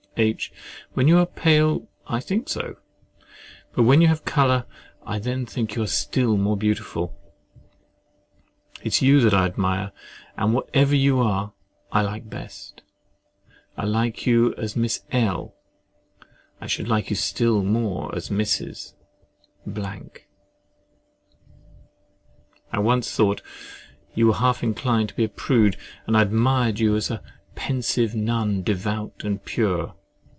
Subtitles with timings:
[0.17, 0.51] H.
[0.93, 2.75] When you are pale, I think so;
[3.73, 4.65] but when you have a colour,
[5.05, 7.17] I then think you still more beautiful.
[8.81, 9.93] It is you that I admire;
[10.37, 11.53] and whatever you are,
[11.93, 12.81] I like best.
[13.77, 15.55] I like you as Miss L——,
[16.59, 18.93] I should like you still more as Mrs.——.
[19.75, 20.09] I
[22.79, 23.41] once thought
[24.13, 27.23] you were half inclined to be a prude, and I admired you as a
[27.55, 29.95] "pensive nun, devout and pure."